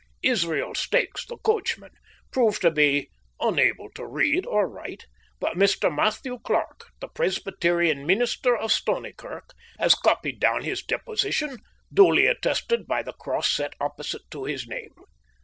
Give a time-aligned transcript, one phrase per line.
[0.23, 1.91] Israel Stakes, the coachman,
[2.31, 5.05] proved to be unable to read or write,
[5.39, 5.93] but Mr.
[5.95, 11.59] Mathew Clark, the Presbyterian Minister of Stoneykirk, has copied down his deposition,
[11.93, 14.95] duly attested by the cross set opposite to his name.